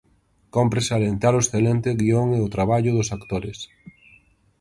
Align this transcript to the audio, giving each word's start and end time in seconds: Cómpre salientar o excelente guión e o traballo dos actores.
Cómpre 0.55 0.81
salientar 0.89 1.33
o 1.35 1.41
excelente 1.43 1.97
guión 2.01 2.27
e 2.37 2.39
o 2.45 2.51
traballo 2.55 2.91
dos 2.97 3.11
actores. 3.17 3.59